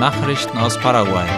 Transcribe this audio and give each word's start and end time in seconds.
Nachrichten 0.00 0.56
aus 0.56 0.80
Paraguay. 0.80 1.28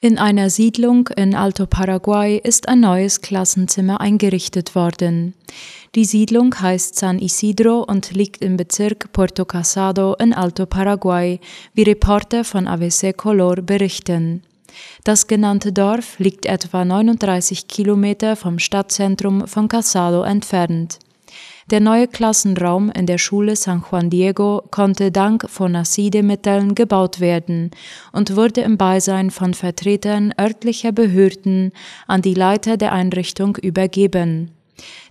In 0.00 0.18
einer 0.18 0.50
Siedlung 0.50 1.06
in 1.14 1.36
Alto 1.36 1.66
Paraguay 1.66 2.40
ist 2.42 2.68
ein 2.68 2.80
neues 2.80 3.20
Klassenzimmer 3.20 4.00
eingerichtet 4.00 4.74
worden. 4.74 5.34
Die 5.94 6.04
Siedlung 6.04 6.60
heißt 6.60 6.96
San 6.96 7.20
Isidro 7.20 7.84
und 7.84 8.10
liegt 8.10 8.42
im 8.42 8.56
Bezirk 8.56 9.12
Puerto 9.12 9.44
Casado 9.44 10.14
in 10.14 10.34
Alto 10.34 10.66
Paraguay, 10.66 11.38
wie 11.72 11.84
Reporter 11.84 12.42
von 12.42 12.66
ABC 12.66 13.12
Color 13.12 13.62
berichten. 13.62 14.42
Das 15.04 15.28
genannte 15.28 15.72
Dorf 15.72 16.18
liegt 16.18 16.46
etwa 16.46 16.84
39 16.84 17.68
Kilometer 17.68 18.34
vom 18.34 18.58
Stadtzentrum 18.58 19.46
von 19.46 19.68
Casado 19.68 20.24
entfernt. 20.24 20.98
Der 21.68 21.80
neue 21.80 22.06
Klassenraum 22.06 22.92
in 22.92 23.06
der 23.06 23.18
Schule 23.18 23.56
San 23.56 23.82
Juan 23.90 24.08
Diego 24.08 24.62
konnte 24.70 25.10
dank 25.10 25.50
Fonacide-Mitteln 25.50 26.76
gebaut 26.76 27.18
werden 27.18 27.72
und 28.12 28.36
wurde 28.36 28.60
im 28.60 28.78
Beisein 28.78 29.32
von 29.32 29.52
Vertretern 29.52 30.32
örtlicher 30.40 30.92
Behörden 30.92 31.72
an 32.06 32.22
die 32.22 32.34
Leiter 32.34 32.76
der 32.76 32.92
Einrichtung 32.92 33.56
übergeben. 33.56 34.52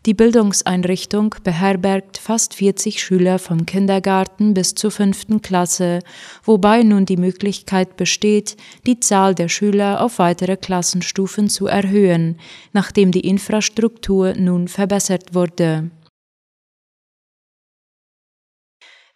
Die 0.06 0.14
Bildungseinrichtung 0.14 1.36
beherbergt 1.44 2.20
fast 2.20 2.54
40 2.54 3.04
Schüler 3.04 3.38
vom 3.38 3.66
Kindergarten 3.66 4.54
bis 4.54 4.76
zur 4.76 4.92
fünften 4.92 5.42
Klasse, 5.42 6.00
wobei 6.46 6.84
nun 6.84 7.06
die 7.06 7.18
Möglichkeit 7.18 7.98
besteht, 7.98 8.56
die 8.86 9.02
Zahl 9.02 9.36
der 9.36 9.50
Schüler 9.50 10.00
auf 10.02 10.20
weitere 10.20 10.56
Klassenstufen 10.56 11.50
zu 11.50 11.68
erhöhen, 11.68 12.40
nachdem 12.72 13.12
die 13.12 13.28
Infrastruktur 13.28 14.36
nun 14.36 14.70
verbessert 14.70 15.34
wurde. 15.34 15.92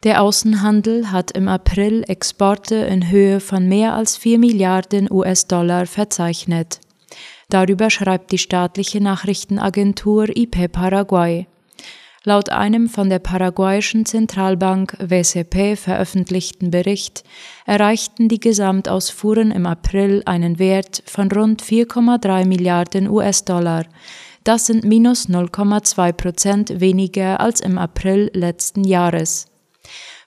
Der 0.05 0.21
Außenhandel 0.21 1.11
hat 1.11 1.31
im 1.31 1.49
April 1.49 2.05
Exporte 2.07 2.75
in 2.75 3.11
Höhe 3.11 3.41
von 3.41 3.67
mehr 3.67 3.95
als 3.95 4.15
4 4.15 4.39
Milliarden 4.39 5.11
US-Dollar 5.11 5.87
verzeichnet. 5.87 6.79
Darüber 7.49 7.89
schreibt 7.89 8.31
die 8.31 8.37
staatliche 8.37 9.01
Nachrichtenagentur 9.01 10.29
IP 10.29 10.71
Paraguay. 10.71 11.47
Laut 12.23 12.49
einem 12.49 12.87
von 12.87 13.09
der 13.09 13.19
paraguayischen 13.19 14.05
Zentralbank 14.05 14.95
WCP 15.01 15.75
veröffentlichten 15.75 16.71
Bericht 16.71 17.25
erreichten 17.65 18.29
die 18.29 18.39
Gesamtausfuhren 18.39 19.51
im 19.51 19.65
April 19.65 20.21
einen 20.25 20.59
Wert 20.59 21.03
von 21.07 21.29
rund 21.29 21.61
4,3 21.61 22.45
Milliarden 22.45 23.09
US-Dollar. 23.09 23.83
Das 24.45 24.65
sind 24.65 24.85
minus 24.85 25.27
0,2 25.27 26.13
Prozent 26.13 26.79
weniger 26.79 27.41
als 27.41 27.59
im 27.59 27.77
April 27.77 28.31
letzten 28.33 28.85
Jahres. 28.85 29.48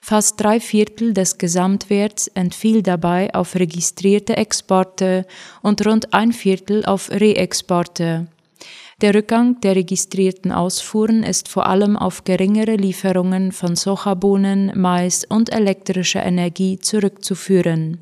Fast 0.05 0.37
drei 0.41 0.59
Viertel 0.59 1.13
des 1.13 1.37
Gesamtwerts 1.37 2.27
entfiel 2.27 2.83
dabei 2.83 3.33
auf 3.33 3.55
registrierte 3.55 4.35
Exporte 4.35 5.25
und 5.61 5.85
rund 5.87 6.13
ein 6.13 6.33
Viertel 6.33 6.85
auf 6.85 7.09
Reexporte. 7.09 8.27
Der 8.99 9.15
Rückgang 9.15 9.61
der 9.61 9.77
registrierten 9.77 10.51
Ausfuhren 10.51 11.23
ist 11.23 11.47
vor 11.47 11.67
allem 11.67 11.95
auf 11.95 12.25
geringere 12.25 12.75
Lieferungen 12.75 13.53
von 13.53 13.77
Sojabohnen, 13.77 14.73
Mais 14.75 15.23
und 15.23 15.53
elektrischer 15.53 16.25
Energie 16.25 16.79
zurückzuführen. 16.79 17.99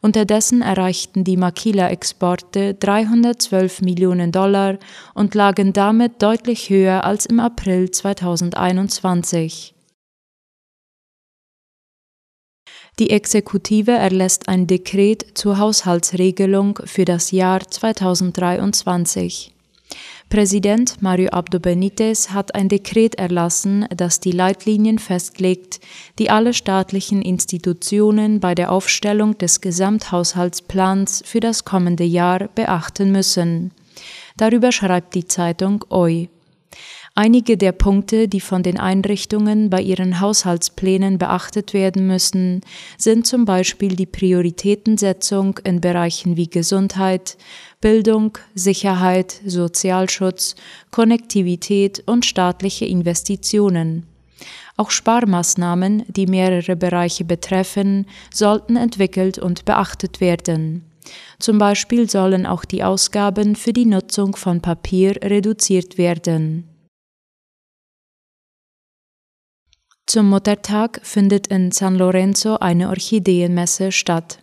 Unterdessen 0.00 0.62
erreichten 0.62 1.22
die 1.22 1.36
Makila-Exporte 1.36 2.74
312 2.74 3.82
Millionen 3.82 4.32
Dollar 4.32 4.78
und 5.14 5.36
lagen 5.36 5.72
damit 5.72 6.22
deutlich 6.22 6.70
höher 6.70 7.04
als 7.04 7.24
im 7.24 7.38
April 7.38 7.92
2021. 7.92 9.74
Die 13.00 13.08
Exekutive 13.08 13.92
erlässt 13.92 14.50
ein 14.50 14.66
Dekret 14.66 15.26
zur 15.32 15.56
Haushaltsregelung 15.56 16.80
für 16.84 17.06
das 17.06 17.30
Jahr 17.30 17.66
2023. 17.66 19.54
Präsident 20.28 21.00
Mario 21.00 21.30
Abdo 21.30 21.60
Benitez 21.60 22.28
hat 22.28 22.54
ein 22.54 22.68
Dekret 22.68 23.14
erlassen, 23.14 23.86
das 23.96 24.20
die 24.20 24.32
Leitlinien 24.32 24.98
festlegt, 24.98 25.80
die 26.18 26.28
alle 26.28 26.52
staatlichen 26.52 27.22
Institutionen 27.22 28.38
bei 28.38 28.54
der 28.54 28.70
Aufstellung 28.70 29.38
des 29.38 29.62
Gesamthaushaltsplans 29.62 31.22
für 31.24 31.40
das 31.40 31.64
kommende 31.64 32.04
Jahr 32.04 32.48
beachten 32.54 33.12
müssen. 33.12 33.70
Darüber 34.36 34.72
schreibt 34.72 35.14
die 35.14 35.24
Zeitung 35.24 35.86
OI. 35.88 36.28
Einige 37.16 37.56
der 37.56 37.72
Punkte, 37.72 38.28
die 38.28 38.40
von 38.40 38.62
den 38.62 38.78
Einrichtungen 38.78 39.68
bei 39.68 39.82
ihren 39.82 40.20
Haushaltsplänen 40.20 41.18
beachtet 41.18 41.74
werden 41.74 42.06
müssen, 42.06 42.60
sind 42.96 43.26
zum 43.26 43.44
Beispiel 43.44 43.96
die 43.96 44.06
Prioritätensetzung 44.06 45.58
in 45.64 45.80
Bereichen 45.80 46.36
wie 46.36 46.48
Gesundheit, 46.48 47.36
Bildung, 47.80 48.38
Sicherheit, 48.54 49.40
Sozialschutz, 49.44 50.54
Konnektivität 50.92 52.02
und 52.06 52.24
staatliche 52.24 52.86
Investitionen. 52.86 54.06
Auch 54.76 54.90
Sparmaßnahmen, 54.90 56.04
die 56.08 56.26
mehrere 56.26 56.76
Bereiche 56.76 57.24
betreffen, 57.24 58.06
sollten 58.32 58.76
entwickelt 58.76 59.38
und 59.38 59.64
beachtet 59.64 60.20
werden. 60.20 60.84
Zum 61.38 61.58
Beispiel 61.58 62.08
sollen 62.08 62.46
auch 62.46 62.64
die 62.64 62.84
Ausgaben 62.84 63.56
für 63.56 63.72
die 63.72 63.86
Nutzung 63.86 64.36
von 64.36 64.62
Papier 64.62 65.16
reduziert 65.22 65.98
werden. 65.98 66.69
Zum 70.10 70.28
Muttertag 70.28 70.98
findet 71.04 71.46
in 71.46 71.70
San 71.70 71.94
Lorenzo 71.94 72.56
eine 72.56 72.88
Orchideenmesse 72.88 73.92
statt. 73.92 74.40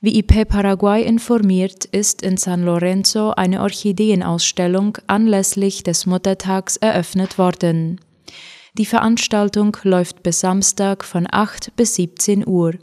Wie 0.00 0.16
IP 0.20 0.46
Paraguay 0.46 1.02
informiert, 1.02 1.84
ist 1.86 2.22
in 2.22 2.36
San 2.36 2.62
Lorenzo 2.62 3.32
eine 3.32 3.62
Orchideenausstellung 3.62 4.98
anlässlich 5.08 5.82
des 5.82 6.06
Muttertags 6.06 6.76
eröffnet 6.76 7.38
worden. 7.38 8.00
Die 8.78 8.86
Veranstaltung 8.86 9.76
läuft 9.82 10.22
bis 10.22 10.38
Samstag 10.38 11.02
von 11.02 11.26
8 11.28 11.74
bis 11.74 11.96
17 11.96 12.46
Uhr. 12.46 12.74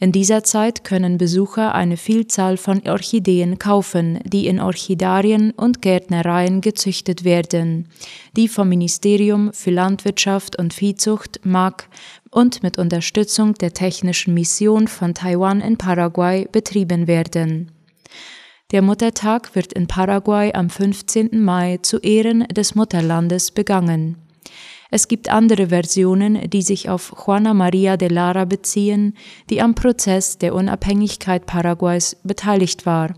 In 0.00 0.10
dieser 0.10 0.42
Zeit 0.42 0.82
können 0.82 1.18
Besucher 1.18 1.74
eine 1.74 1.96
Vielzahl 1.96 2.56
von 2.56 2.86
Orchideen 2.86 3.58
kaufen, 3.58 4.18
die 4.24 4.46
in 4.46 4.60
Orchidarien 4.60 5.52
und 5.52 5.80
Gärtnereien 5.82 6.60
gezüchtet 6.60 7.24
werden, 7.24 7.88
die 8.36 8.48
vom 8.48 8.68
Ministerium 8.68 9.52
für 9.52 9.70
Landwirtschaft 9.70 10.58
und 10.58 10.74
Viehzucht 10.74 11.40
MAG 11.44 11.84
und 12.30 12.62
mit 12.62 12.78
Unterstützung 12.78 13.54
der 13.54 13.72
Technischen 13.72 14.34
Mission 14.34 14.88
von 14.88 15.14
Taiwan 15.14 15.60
in 15.60 15.76
Paraguay 15.76 16.48
betrieben 16.50 17.06
werden. 17.06 17.70
Der 18.72 18.82
Muttertag 18.82 19.54
wird 19.54 19.72
in 19.74 19.86
Paraguay 19.86 20.52
am 20.54 20.70
15. 20.70 21.42
Mai 21.42 21.78
zu 21.82 21.98
Ehren 21.98 22.48
des 22.48 22.74
Mutterlandes 22.74 23.50
begangen. 23.50 24.16
Es 24.94 25.08
gibt 25.08 25.30
andere 25.30 25.68
Versionen, 25.68 26.50
die 26.50 26.60
sich 26.60 26.90
auf 26.90 27.14
Juana 27.26 27.54
Maria 27.54 27.96
de 27.96 28.10
Lara 28.10 28.44
beziehen, 28.44 29.16
die 29.48 29.62
am 29.62 29.74
Prozess 29.74 30.36
der 30.36 30.54
Unabhängigkeit 30.54 31.46
Paraguays 31.46 32.16
beteiligt 32.24 32.84
war. 32.84 33.14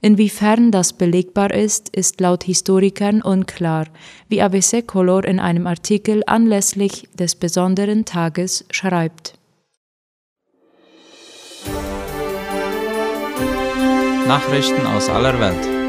Inwiefern 0.00 0.70
das 0.70 0.92
belegbar 0.92 1.52
ist, 1.52 1.88
ist 1.88 2.20
laut 2.20 2.44
Historikern 2.44 3.22
unklar, 3.22 3.86
wie 4.28 4.40
ABC 4.40 4.82
Color 4.82 5.24
in 5.24 5.40
einem 5.40 5.66
Artikel 5.66 6.22
anlässlich 6.28 7.08
des 7.18 7.34
besonderen 7.34 8.04
Tages 8.04 8.64
schreibt. 8.70 9.36
Nachrichten 14.28 14.86
aus 14.86 15.08
aller 15.08 15.40
Welt. 15.40 15.83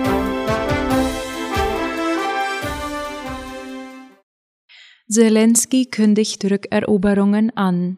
Zelensky 5.16 5.86
kündigt 5.86 6.44
Rückeroberungen 6.44 7.56
an. 7.56 7.98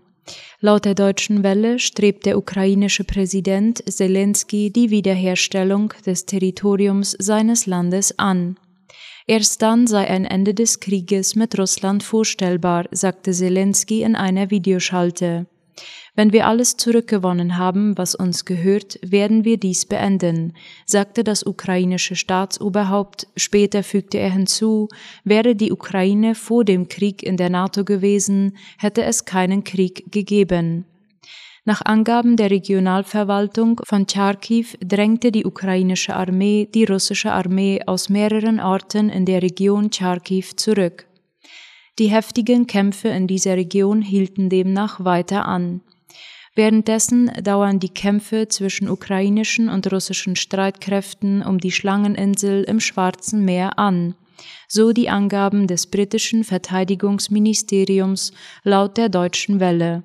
Laut 0.59 0.85
der 0.85 0.93
deutschen 0.93 1.41
Welle 1.41 1.79
strebt 1.79 2.27
der 2.27 2.37
ukrainische 2.37 3.03
Präsident 3.03 3.83
Zelensky 3.91 4.69
die 4.69 4.91
Wiederherstellung 4.91 5.95
des 6.05 6.27
Territoriums 6.27 7.15
seines 7.17 7.65
Landes 7.65 8.19
an. 8.19 8.57
Erst 9.25 9.63
dann 9.63 9.87
sei 9.87 10.07
ein 10.07 10.25
Ende 10.25 10.53
des 10.53 10.79
Krieges 10.79 11.35
mit 11.35 11.57
Russland 11.57 12.03
vorstellbar, 12.03 12.85
sagte 12.91 13.31
Zelensky 13.31 14.03
in 14.03 14.15
einer 14.15 14.51
Videoschalte. 14.51 15.47
Wenn 16.15 16.33
wir 16.33 16.47
alles 16.47 16.77
zurückgewonnen 16.77 17.57
haben, 17.57 17.97
was 17.97 18.15
uns 18.15 18.45
gehört, 18.45 18.99
werden 19.03 19.45
wir 19.45 19.57
dies 19.57 19.85
beenden, 19.85 20.53
sagte 20.85 21.23
das 21.23 21.45
ukrainische 21.45 22.15
Staatsoberhaupt. 22.15 23.27
Später 23.35 23.83
fügte 23.83 24.17
er 24.17 24.31
hinzu, 24.31 24.87
wäre 25.23 25.55
die 25.55 25.71
Ukraine 25.71 26.33
vor 26.33 26.65
dem 26.65 26.87
Krieg 26.87 27.21
in 27.21 27.37
der 27.37 27.49
NATO 27.49 27.83
gewesen, 27.83 28.57
hätte 28.79 29.03
es 29.03 29.25
keinen 29.25 29.63
Krieg 29.63 30.11
gegeben. 30.11 30.85
Nach 31.67 31.81
Angaben 31.83 32.37
der 32.37 32.49
Regionalverwaltung 32.49 33.81
von 33.85 34.07
Charkiw 34.07 34.67
drängte 34.79 35.33
die 35.33 35.45
ukrainische 35.45 36.15
Armee 36.15 36.69
die 36.73 36.85
russische 36.85 37.33
Armee 37.33 37.81
aus 37.85 38.07
mehreren 38.07 38.61
Orten 38.61 39.09
in 39.09 39.25
der 39.25 39.41
Region 39.41 39.91
Charkiw 39.91 40.45
zurück. 40.55 41.06
Die 41.99 42.09
heftigen 42.09 42.67
Kämpfe 42.67 43.07
in 43.07 43.25
dieser 43.25 43.55
Region 43.55 44.03
hielten 44.03 44.49
demnach 44.49 45.03
weiter 45.03 45.45
an. 45.47 45.81
Währenddessen 46.53 47.31
dauern 47.43 47.79
die 47.79 47.89
Kämpfe 47.89 48.47
zwischen 48.47 48.89
ukrainischen 48.89 49.69
und 49.69 49.91
russischen 49.91 50.35
Streitkräften 50.35 51.41
um 51.41 51.59
die 51.59 51.71
Schlangeninsel 51.71 52.63
im 52.63 52.79
Schwarzen 52.79 53.45
Meer 53.45 53.79
an, 53.79 54.15
so 54.67 54.91
die 54.91 55.09
Angaben 55.09 55.67
des 55.67 55.87
britischen 55.87 56.43
Verteidigungsministeriums 56.43 58.31
laut 58.63 58.97
der 58.97 59.09
deutschen 59.09 59.59
Welle. 59.59 60.03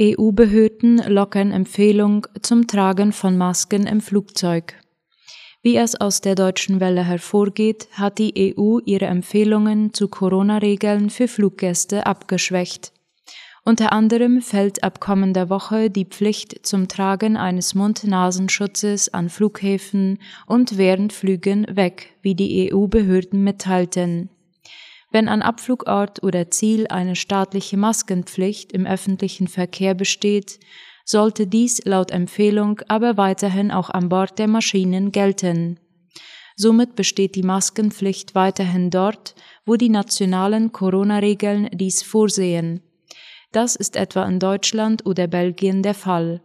EU-Behörden 0.00 0.98
lockern 1.08 1.52
Empfehlung 1.52 2.26
zum 2.42 2.66
Tragen 2.66 3.12
von 3.12 3.36
Masken 3.38 3.86
im 3.86 4.00
Flugzeug. 4.00 4.74
Wie 5.66 5.78
es 5.78 6.00
aus 6.00 6.20
der 6.20 6.36
deutschen 6.36 6.78
Welle 6.78 7.02
hervorgeht, 7.02 7.88
hat 7.90 8.18
die 8.18 8.54
EU 8.56 8.78
ihre 8.84 9.06
Empfehlungen 9.06 9.92
zu 9.92 10.06
Corona-Regeln 10.06 11.10
für 11.10 11.26
Fluggäste 11.26 12.06
abgeschwächt. 12.06 12.92
Unter 13.64 13.90
anderem 13.90 14.42
fällt 14.42 14.84
ab 14.84 15.00
kommender 15.00 15.50
Woche 15.50 15.90
die 15.90 16.04
Pflicht 16.04 16.64
zum 16.64 16.86
Tragen 16.86 17.36
eines 17.36 17.74
Mund-Nasenschutzes 17.74 19.12
an 19.12 19.28
Flughäfen 19.28 20.20
und 20.46 20.78
während 20.78 21.12
Flügen 21.12 21.66
weg, 21.68 22.14
wie 22.22 22.36
die 22.36 22.72
EU-Behörden 22.72 23.42
mitteilten. 23.42 24.30
Wenn 25.10 25.26
an 25.26 25.42
Abflugort 25.42 26.22
oder 26.22 26.48
Ziel 26.48 26.86
eine 26.86 27.16
staatliche 27.16 27.76
Maskenpflicht 27.76 28.70
im 28.70 28.86
öffentlichen 28.86 29.48
Verkehr 29.48 29.94
besteht, 29.94 30.60
sollte 31.06 31.46
dies 31.46 31.82
laut 31.84 32.10
Empfehlung 32.10 32.80
aber 32.88 33.16
weiterhin 33.16 33.70
auch 33.70 33.88
an 33.88 34.10
Bord 34.10 34.38
der 34.38 34.48
Maschinen 34.48 35.12
gelten. 35.12 35.78
Somit 36.56 36.96
besteht 36.96 37.34
die 37.36 37.42
Maskenpflicht 37.42 38.34
weiterhin 38.34 38.90
dort, 38.90 39.34
wo 39.64 39.76
die 39.76 39.88
nationalen 39.88 40.72
Corona-Regeln 40.72 41.68
dies 41.72 42.02
vorsehen. 42.02 42.82
Das 43.52 43.76
ist 43.76 43.96
etwa 43.96 44.24
in 44.26 44.40
Deutschland 44.40 45.06
oder 45.06 45.28
Belgien 45.28 45.82
der 45.82 45.94
Fall. 45.94 46.42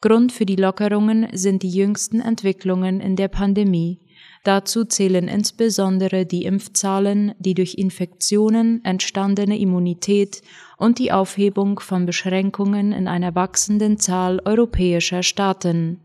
Grund 0.00 0.32
für 0.32 0.46
die 0.46 0.56
Lockerungen 0.56 1.28
sind 1.32 1.62
die 1.62 1.70
jüngsten 1.70 2.20
Entwicklungen 2.20 3.00
in 3.00 3.14
der 3.16 3.28
Pandemie. 3.28 4.00
Dazu 4.44 4.84
zählen 4.84 5.28
insbesondere 5.28 6.24
die 6.24 6.44
Impfzahlen, 6.44 7.34
die 7.38 7.54
durch 7.54 7.74
Infektionen 7.74 8.84
entstandene 8.84 9.58
Immunität 9.58 10.42
und 10.76 10.98
die 10.98 11.12
Aufhebung 11.12 11.80
von 11.80 12.06
Beschränkungen 12.06 12.92
in 12.92 13.08
einer 13.08 13.34
wachsenden 13.34 13.98
Zahl 13.98 14.40
europäischer 14.44 15.22
Staaten. 15.22 16.00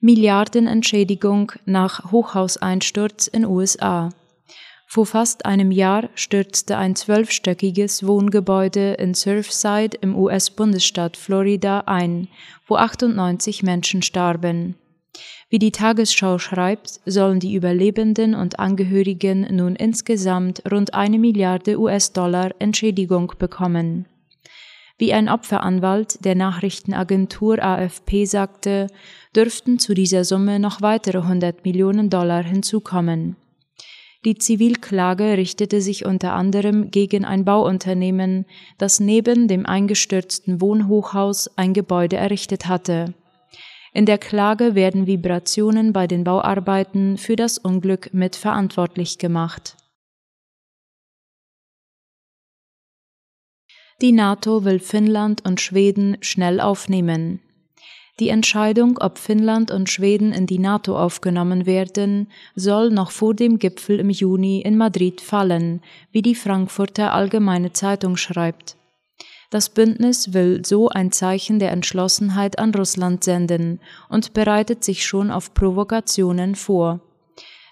Milliardenentschädigung 0.00 1.52
nach 1.64 2.12
Hochhauseinsturz 2.12 3.26
in 3.26 3.46
USA. 3.46 4.10
Vor 4.88 5.04
fast 5.04 5.44
einem 5.44 5.72
Jahr 5.72 6.08
stürzte 6.14 6.78
ein 6.78 6.94
zwölfstöckiges 6.94 8.06
Wohngebäude 8.06 8.94
in 8.94 9.14
Surfside 9.14 9.98
im 10.00 10.16
US-Bundesstaat 10.16 11.16
Florida 11.16 11.80
ein, 11.86 12.28
wo 12.66 12.76
98 12.76 13.64
Menschen 13.64 14.02
starben. 14.02 14.76
Wie 15.50 15.58
die 15.58 15.72
Tagesschau 15.72 16.38
schreibt, 16.38 17.00
sollen 17.04 17.40
die 17.40 17.54
Überlebenden 17.54 18.34
und 18.34 18.58
Angehörigen 18.58 19.46
nun 19.54 19.76
insgesamt 19.76 20.62
rund 20.70 20.94
eine 20.94 21.18
Milliarde 21.18 21.78
US-Dollar 21.78 22.52
Entschädigung 22.58 23.32
bekommen. 23.38 24.06
Wie 24.98 25.12
ein 25.12 25.28
Opferanwalt 25.28 26.24
der 26.24 26.36
Nachrichtenagentur 26.36 27.62
AFP 27.62 28.24
sagte, 28.24 28.86
dürften 29.34 29.78
zu 29.78 29.94
dieser 29.94 30.24
Summe 30.24 30.58
noch 30.58 30.80
weitere 30.80 31.18
100 31.18 31.64
Millionen 31.64 32.08
Dollar 32.08 32.42
hinzukommen. 32.42 33.36
Die 34.26 34.36
Zivilklage 34.36 35.38
richtete 35.38 35.80
sich 35.80 36.04
unter 36.04 36.32
anderem 36.32 36.90
gegen 36.90 37.24
ein 37.24 37.44
Bauunternehmen, 37.44 38.44
das 38.76 38.98
neben 38.98 39.46
dem 39.46 39.66
eingestürzten 39.66 40.60
Wohnhochhaus 40.60 41.48
ein 41.56 41.72
Gebäude 41.72 42.16
errichtet 42.16 42.66
hatte. 42.66 43.14
In 43.92 44.04
der 44.04 44.18
Klage 44.18 44.74
werden 44.74 45.06
Vibrationen 45.06 45.92
bei 45.92 46.08
den 46.08 46.24
Bauarbeiten 46.24 47.18
für 47.18 47.36
das 47.36 47.56
Unglück 47.56 48.12
mitverantwortlich 48.12 49.18
gemacht. 49.18 49.76
Die 54.02 54.10
NATO 54.10 54.64
will 54.64 54.80
Finnland 54.80 55.46
und 55.46 55.60
Schweden 55.60 56.16
schnell 56.20 56.60
aufnehmen. 56.60 57.45
Die 58.18 58.30
Entscheidung, 58.30 58.96
ob 58.98 59.18
Finnland 59.18 59.70
und 59.70 59.90
Schweden 59.90 60.32
in 60.32 60.46
die 60.46 60.58
NATO 60.58 60.98
aufgenommen 60.98 61.66
werden, 61.66 62.28
soll 62.54 62.90
noch 62.90 63.10
vor 63.10 63.34
dem 63.34 63.58
Gipfel 63.58 64.00
im 64.00 64.08
Juni 64.08 64.62
in 64.62 64.78
Madrid 64.78 65.20
fallen, 65.20 65.82
wie 66.12 66.22
die 66.22 66.34
Frankfurter 66.34 67.12
Allgemeine 67.12 67.74
Zeitung 67.74 68.16
schreibt. 68.16 68.76
Das 69.50 69.68
Bündnis 69.68 70.32
will 70.32 70.64
so 70.64 70.88
ein 70.88 71.12
Zeichen 71.12 71.58
der 71.58 71.72
Entschlossenheit 71.72 72.58
an 72.58 72.74
Russland 72.74 73.22
senden 73.22 73.80
und 74.08 74.32
bereitet 74.32 74.82
sich 74.82 75.06
schon 75.06 75.30
auf 75.30 75.52
Provokationen 75.52 76.54
vor. 76.54 77.00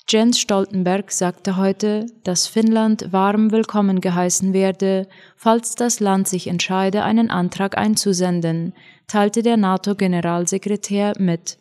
Jens 0.06 0.38
Stoltenberg 0.38 1.10
sagte 1.10 1.56
heute, 1.56 2.06
dass 2.24 2.46
Finnland 2.46 3.10
warm 3.10 3.52
willkommen 3.52 4.02
geheißen 4.02 4.52
werde, 4.52 5.08
falls 5.34 5.76
das 5.76 5.98
Land 5.98 6.28
sich 6.28 6.46
entscheide, 6.46 7.04
einen 7.04 7.30
Antrag 7.30 7.78
einzusenden, 7.78 8.74
teilte 9.06 9.42
der 9.42 9.56
NATO-Generalsekretär 9.56 11.14
mit. 11.18 11.56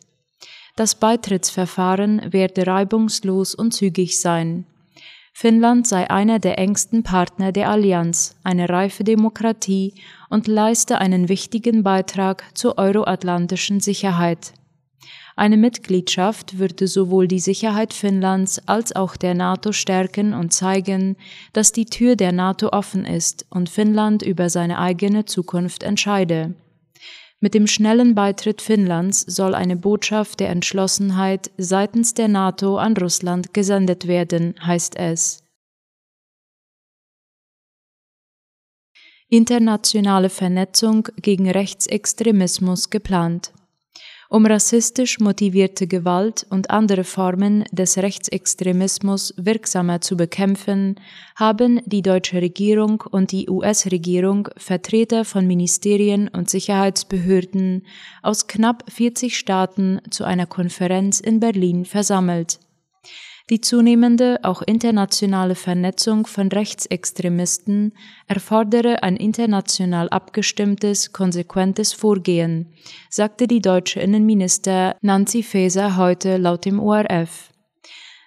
Das 0.76 0.94
Beitrittsverfahren 0.94 2.32
werde 2.32 2.66
reibungslos 2.66 3.54
und 3.54 3.72
zügig 3.72 4.20
sein. 4.20 4.66
Finnland 5.32 5.86
sei 5.86 6.10
einer 6.10 6.38
der 6.38 6.58
engsten 6.58 7.02
Partner 7.02 7.50
der 7.50 7.70
Allianz, 7.70 8.36
eine 8.44 8.68
reife 8.68 9.04
Demokratie 9.04 9.94
und 10.28 10.48
leiste 10.48 10.98
einen 10.98 11.30
wichtigen 11.30 11.82
Beitrag 11.82 12.44
zur 12.54 12.76
euroatlantischen 12.76 13.80
Sicherheit. 13.80 14.52
Eine 15.36 15.56
Mitgliedschaft 15.56 16.58
würde 16.58 16.86
sowohl 16.86 17.26
die 17.26 17.40
Sicherheit 17.40 17.92
Finnlands 17.92 18.68
als 18.68 18.94
auch 18.94 19.16
der 19.16 19.34
NATO 19.34 19.72
stärken 19.72 20.32
und 20.32 20.52
zeigen, 20.52 21.16
dass 21.52 21.72
die 21.72 21.86
Tür 21.86 22.14
der 22.14 22.30
NATO 22.30 22.68
offen 22.68 23.04
ist 23.04 23.44
und 23.50 23.68
Finnland 23.68 24.22
über 24.22 24.48
seine 24.48 24.78
eigene 24.78 25.24
Zukunft 25.24 25.82
entscheide. 25.82 26.54
Mit 27.40 27.52
dem 27.52 27.66
schnellen 27.66 28.14
Beitritt 28.14 28.62
Finnlands 28.62 29.20
soll 29.22 29.56
eine 29.56 29.76
Botschaft 29.76 30.38
der 30.38 30.50
Entschlossenheit 30.50 31.50
seitens 31.58 32.14
der 32.14 32.28
NATO 32.28 32.78
an 32.78 32.96
Russland 32.96 33.52
gesendet 33.52 34.06
werden, 34.06 34.54
heißt 34.64 34.96
es. 34.96 35.42
Internationale 39.28 40.30
Vernetzung 40.30 41.08
gegen 41.20 41.50
Rechtsextremismus 41.50 42.88
geplant. 42.88 43.52
Um 44.30 44.46
rassistisch 44.46 45.20
motivierte 45.20 45.86
Gewalt 45.86 46.46
und 46.48 46.70
andere 46.70 47.04
Formen 47.04 47.64
des 47.72 47.98
Rechtsextremismus 47.98 49.34
wirksamer 49.36 50.00
zu 50.00 50.16
bekämpfen, 50.16 50.96
haben 51.36 51.80
die 51.84 52.02
deutsche 52.02 52.40
Regierung 52.40 53.02
und 53.10 53.32
die 53.32 53.48
US-Regierung 53.48 54.48
Vertreter 54.56 55.24
von 55.24 55.46
Ministerien 55.46 56.28
und 56.28 56.48
Sicherheitsbehörden 56.48 57.84
aus 58.22 58.46
knapp 58.46 58.90
40 58.90 59.36
Staaten 59.36 60.00
zu 60.10 60.24
einer 60.24 60.46
Konferenz 60.46 61.20
in 61.20 61.38
Berlin 61.38 61.84
versammelt. 61.84 62.58
Die 63.50 63.60
zunehmende, 63.60 64.38
auch 64.42 64.62
internationale 64.62 65.54
Vernetzung 65.54 66.26
von 66.26 66.48
Rechtsextremisten 66.48 67.92
erfordere 68.26 69.02
ein 69.02 69.16
international 69.16 70.08
abgestimmtes, 70.08 71.12
konsequentes 71.12 71.92
Vorgehen, 71.92 72.72
sagte 73.10 73.46
die 73.46 73.60
deutsche 73.60 74.00
Innenminister 74.00 74.96
Nancy 75.02 75.42
Faeser 75.42 75.98
heute 75.98 76.38
laut 76.38 76.64
dem 76.64 76.80
ORF. 76.80 77.50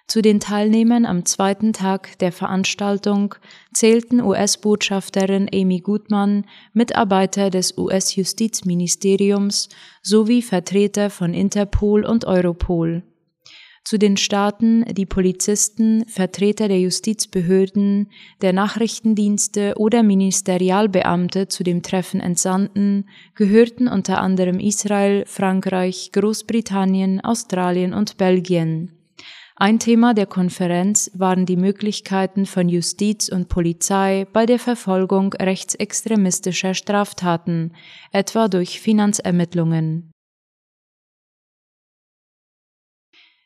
Zu 0.06 0.22
den 0.22 0.38
Teilnehmern 0.38 1.04
am 1.04 1.26
zweiten 1.26 1.72
Tag 1.72 2.16
der 2.20 2.30
Veranstaltung 2.30 3.34
zählten 3.74 4.22
US-Botschafterin 4.22 5.50
Amy 5.52 5.80
Gutmann, 5.80 6.46
Mitarbeiter 6.72 7.50
des 7.50 7.76
US-Justizministeriums 7.76 9.68
sowie 10.00 10.42
Vertreter 10.42 11.10
von 11.10 11.34
Interpol 11.34 12.06
und 12.06 12.24
Europol. 12.24 13.02
Zu 13.88 13.98
den 13.98 14.18
Staaten 14.18 14.84
die 14.84 15.06
Polizisten, 15.06 16.04
Vertreter 16.08 16.68
der 16.68 16.78
Justizbehörden, 16.78 18.10
der 18.42 18.52
Nachrichtendienste 18.52 19.72
oder 19.78 20.02
Ministerialbeamte 20.02 21.48
zu 21.48 21.64
dem 21.64 21.82
Treffen 21.82 22.20
entsandten, 22.20 23.08
gehörten 23.34 23.88
unter 23.88 24.20
anderem 24.20 24.60
Israel, 24.60 25.24
Frankreich, 25.26 26.10
Großbritannien, 26.12 27.22
Australien 27.22 27.94
und 27.94 28.18
Belgien. 28.18 28.92
Ein 29.56 29.78
Thema 29.78 30.12
der 30.12 30.26
Konferenz 30.26 31.10
waren 31.14 31.46
die 31.46 31.56
Möglichkeiten 31.56 32.44
von 32.44 32.68
Justiz 32.68 33.30
und 33.30 33.48
Polizei 33.48 34.26
bei 34.34 34.44
der 34.44 34.58
Verfolgung 34.58 35.32
rechtsextremistischer 35.32 36.74
Straftaten, 36.74 37.72
etwa 38.12 38.48
durch 38.48 38.82
Finanzermittlungen. 38.82 40.12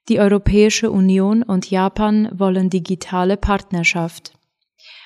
Die 0.09 0.19
Europäische 0.19 0.91
Union 0.91 1.43
und 1.43 1.71
Japan 1.71 2.29
wollen 2.33 2.71
digitale 2.71 3.37
Partnerschaft. 3.37 4.33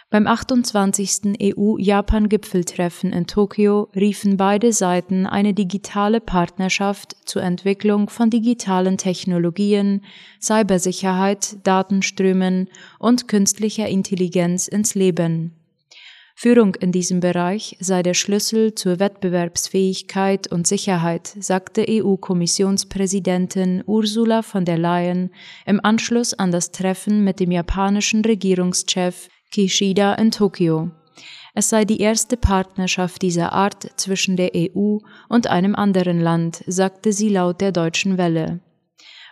Beim 0.09 0.29
28. 0.29 1.37
EU-Japan-Gipfeltreffen 1.43 3.12
in 3.12 3.26
Tokio 3.26 3.88
riefen 3.95 4.37
beide 4.37 4.73
Seiten 4.73 5.26
eine 5.26 5.53
digitale 5.53 6.21
Partnerschaft 6.21 7.17
zur 7.25 7.43
Entwicklung 7.43 8.09
von 8.09 8.31
digitalen 8.31 8.99
Technologien, 8.99 10.05
Cybersicherheit, 10.41 11.57
Datenströmen 11.65 12.71
und 13.00 13.26
künstlicher 13.26 13.88
Intelligenz 13.88 14.69
ins 14.69 14.95
Leben. 14.95 15.53
Führung 16.38 16.75
in 16.75 16.93
diesem 16.93 17.21
Bereich 17.21 17.78
sei 17.81 18.02
der 18.02 18.12
Schlüssel 18.12 18.75
zur 18.75 18.99
Wettbewerbsfähigkeit 19.00 20.52
und 20.52 20.66
Sicherheit, 20.66 21.35
sagte 21.40 21.87
EU-Kommissionspräsidentin 21.88 23.83
Ursula 23.87 24.43
von 24.43 24.66
der 24.66 24.76
Leyen 24.76 25.31
im 25.64 25.83
Anschluss 25.83 26.35
an 26.35 26.52
das 26.52 26.73
Treffen 26.73 27.25
mit 27.25 27.40
dem 27.40 27.52
japanischen 27.52 28.23
Regierungschef 28.23 29.31
Kishida 29.50 30.12
in 30.16 30.31
Tokio. 30.31 30.90
Es 31.55 31.71
sei 31.71 31.87
die 31.87 32.02
erste 32.02 32.37
Partnerschaft 32.37 33.23
dieser 33.23 33.55
Art 33.55 33.88
zwischen 33.97 34.37
der 34.37 34.50
EU 34.55 34.99
und 35.31 35.47
einem 35.47 35.75
anderen 35.75 36.21
Land, 36.21 36.62
sagte 36.66 37.14
sie 37.14 37.31
laut 37.31 37.62
der 37.62 37.73
Deutschen 37.73 38.19
Welle. 38.19 38.61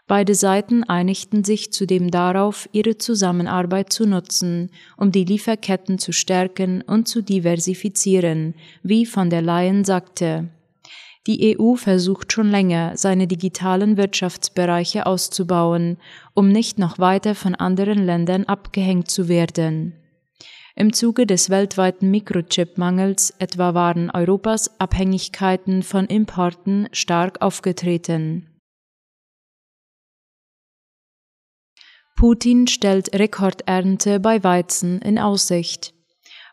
Beide 0.07 0.35
Seiten 0.35 0.85
einigten 0.85 1.45
sich 1.45 1.73
zudem 1.73 2.11
darauf, 2.11 2.69
ihre 2.73 2.99
Zusammenarbeit 2.99 3.91
zu 3.91 4.07
nutzen, 4.07 4.71
um 4.99 5.13
die 5.13 5.25
Lieferketten 5.25 5.99
zu 5.99 6.13
stärken 6.13 6.83
und 6.83 7.09
zu 7.09 7.23
diversifizieren, 7.23 8.55
wie 8.83 9.07
von 9.07 9.31
der 9.31 9.41
Leyen 9.41 9.85
sagte. 9.85 10.51
Die 11.27 11.59
EU 11.59 11.77
versucht 11.77 12.33
schon 12.33 12.51
länger, 12.51 12.99
seine 12.99 13.27
digitalen 13.27 13.97
Wirtschaftsbereiche 13.97 15.07
auszubauen, 15.07 15.97
um 16.35 16.51
nicht 16.51 16.79
noch 16.79 16.99
weiter 16.99 17.35
von 17.35 17.55
anderen 17.55 18.05
Ländern 18.05 18.45
abgehängt 18.45 19.11
zu 19.11 19.27
werden. 19.27 19.95
Im 20.77 20.93
Zuge 20.93 21.25
des 21.25 21.49
weltweiten 21.49 22.11
Mikrochip-Mangels 22.11 23.33
etwa 23.39 23.73
waren 23.73 24.11
Europas 24.11 24.79
Abhängigkeiten 24.79 25.83
von 25.83 26.07
Importen 26.07 26.89
stark 26.93 27.41
aufgetreten. 27.41 28.54
Putin 32.27 32.67
stellt 32.67 33.15
Rekordernte 33.15 34.19
bei 34.19 34.43
Weizen 34.43 34.99
in 35.03 35.19
Aussicht. 35.19 35.93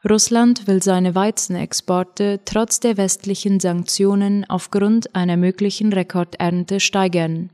Russland 0.04 0.68
will 0.68 0.84
seine 0.84 1.16
Weizenexporte 1.16 2.42
trotz 2.44 2.82
der 2.82 2.98
westlichen 2.98 3.62
Sanktionen 3.62 4.44
aufgrund 4.50 5.16
einer 5.16 5.38
möglichen 5.38 5.94
Rekordernte 5.94 6.82
steigern. 6.82 7.52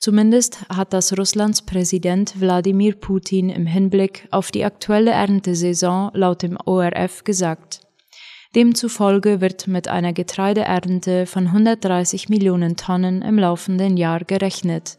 Zumindest 0.00 0.68
hat 0.68 0.92
das 0.92 1.16
Russlands 1.16 1.62
Präsident 1.62 2.40
Wladimir 2.40 2.96
Putin 2.96 3.50
im 3.50 3.66
Hinblick 3.66 4.26
auf 4.32 4.50
die 4.50 4.64
aktuelle 4.64 5.12
Erntesaison 5.12 6.10
laut 6.12 6.42
dem 6.42 6.58
ORF 6.64 7.22
gesagt. 7.22 7.82
Demzufolge 8.56 9.40
wird 9.40 9.68
mit 9.68 9.86
einer 9.86 10.12
Getreideernte 10.12 11.26
von 11.26 11.46
130 11.46 12.28
Millionen 12.28 12.76
Tonnen 12.76 13.22
im 13.22 13.38
laufenden 13.38 13.96
Jahr 13.96 14.24
gerechnet, 14.24 14.96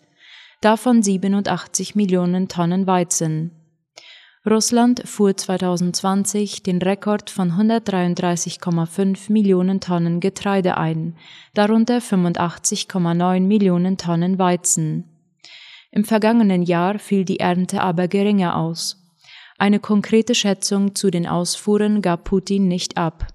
davon 0.66 1.04
87 1.04 1.94
Millionen 1.94 2.48
Tonnen 2.48 2.88
Weizen. 2.88 3.52
Russland 4.50 5.08
fuhr 5.08 5.38
2020 5.38 6.64
den 6.64 6.82
Rekord 6.82 7.30
von 7.30 7.52
133,5 7.52 9.32
Millionen 9.32 9.80
Tonnen 9.80 10.20
Getreide 10.20 10.78
ein, 10.78 11.18
darunter 11.54 12.00
85,9 12.00 13.42
Millionen 13.42 13.98
Tonnen 14.00 14.40
Weizen. 14.40 15.04
Im 15.92 16.04
vergangenen 16.04 16.64
Jahr 16.64 16.98
fiel 16.98 17.26
die 17.26 17.40
Ernte 17.40 17.82
aber 17.82 18.08
geringer 18.08 18.58
aus. 18.58 18.98
Eine 19.60 19.80
konkrete 19.80 20.34
Schätzung 20.34 20.96
zu 20.96 21.12
den 21.12 21.28
Ausfuhren 21.28 22.02
gab 22.02 22.24
Putin 22.24 22.68
nicht 22.68 22.98
ab. 22.98 23.28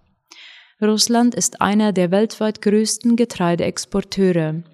Russland 0.83 1.37
ist 1.37 1.61
einer 1.61 1.93
der 1.93 2.11
weltweit 2.11 2.61
größten 2.61 3.15
Getreideexporteure. 3.15 4.65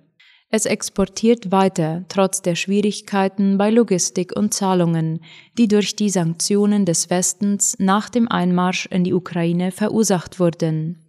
Es 0.49 0.65
exportiert 0.65 1.51
weiter, 1.51 2.05
trotz 2.09 2.41
der 2.41 2.55
Schwierigkeiten 2.55 3.59
bei 3.59 3.71
Logistik 3.71 4.37
und 4.37 4.55
Zahlungen, 4.55 5.21
die 5.59 5.67
durch 5.67 5.97
die 5.97 6.09
Sanktionen 6.09 6.85
des 6.85 7.11
Westens 7.11 7.77
nach 7.79 8.09
dem 8.09 8.29
Einmarsch 8.29 8.87
in 8.87 9.03
die 9.03 9.13
Ukraine 9.13 9.73
verursacht 9.73 10.39
wurden. 10.39 11.06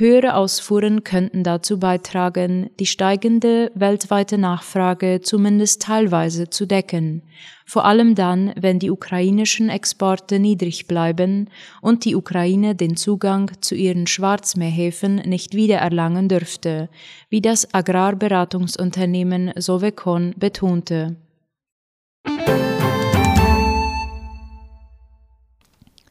Höhere 0.00 0.36
Ausfuhren 0.36 1.02
könnten 1.02 1.42
dazu 1.42 1.80
beitragen, 1.80 2.70
die 2.78 2.86
steigende 2.86 3.72
weltweite 3.74 4.38
Nachfrage 4.38 5.22
zumindest 5.22 5.82
teilweise 5.82 6.48
zu 6.48 6.66
decken, 6.66 7.22
vor 7.66 7.84
allem 7.84 8.14
dann, 8.14 8.52
wenn 8.56 8.78
die 8.78 8.92
ukrainischen 8.92 9.68
Exporte 9.68 10.38
niedrig 10.38 10.86
bleiben 10.86 11.50
und 11.82 12.04
die 12.04 12.14
Ukraine 12.14 12.76
den 12.76 12.96
Zugang 12.96 13.50
zu 13.60 13.74
ihren 13.74 14.06
Schwarzmeerhäfen 14.06 15.16
nicht 15.16 15.54
wiedererlangen 15.54 16.28
dürfte, 16.28 16.88
wie 17.28 17.40
das 17.40 17.74
Agrarberatungsunternehmen 17.74 19.50
Sovecon 19.56 20.32
betonte. 20.36 21.16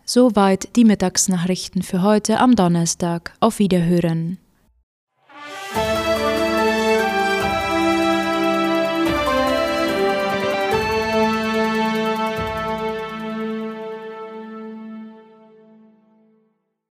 Soweit 0.10 0.74
die 0.78 0.86
Mittagsnachrichten 0.86 1.84
für 1.84 2.02
heute 2.02 2.40
am 2.40 2.56
Donnerstag. 2.56 3.34
Auf 3.42 3.60
Wiederhören. 3.60 4.38